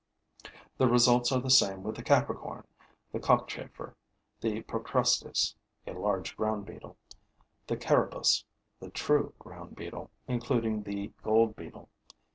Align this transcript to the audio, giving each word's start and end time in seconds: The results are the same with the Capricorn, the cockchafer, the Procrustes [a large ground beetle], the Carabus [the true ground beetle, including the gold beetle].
The 0.79 0.87
results 0.87 1.31
are 1.31 1.39
the 1.41 1.51
same 1.51 1.83
with 1.83 1.95
the 1.95 2.01
Capricorn, 2.01 2.65
the 3.11 3.19
cockchafer, 3.19 3.93
the 4.39 4.63
Procrustes 4.63 5.53
[a 5.85 5.93
large 5.93 6.35
ground 6.35 6.65
beetle], 6.65 6.97
the 7.67 7.77
Carabus 7.77 8.43
[the 8.79 8.89
true 8.89 9.35
ground 9.37 9.75
beetle, 9.75 10.09
including 10.27 10.81
the 10.81 11.11
gold 11.21 11.55
beetle]. 11.55 11.87